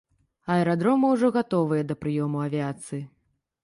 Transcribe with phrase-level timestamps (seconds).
[0.53, 3.05] Аэрадромы ўжо гатовыя да прыёму авіяцыі.